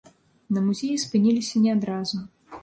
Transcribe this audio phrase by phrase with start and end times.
[0.55, 2.25] На музеі спыніліся не адразу.